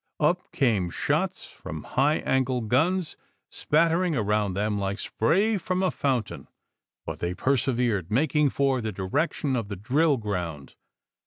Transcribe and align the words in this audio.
Up 0.19 0.51
came 0.51 0.89
shots 0.89 1.47
from 1.51 1.83
high 1.83 2.15
angle 2.15 2.61
guns, 2.61 3.17
spattering 3.51 4.15
around 4.15 4.55
them 4.55 4.79
like 4.79 4.97
spray 4.97 5.59
from 5.59 5.83
a 5.83 5.91
fountain; 5.91 6.47
but 7.05 7.19
they 7.19 7.35
persevered, 7.35 8.09
making 8.09 8.49
for 8.49 8.81
the 8.81 8.91
direction 8.91 9.55
of 9.55 9.67
the 9.67 9.75
drill 9.75 10.17
ground. 10.17 10.73